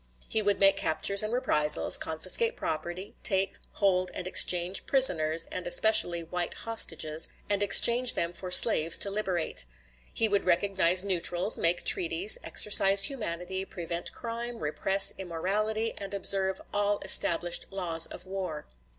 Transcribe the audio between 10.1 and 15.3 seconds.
He would recognize neutrals, make treaties, exercise humanity, prevent crime, repress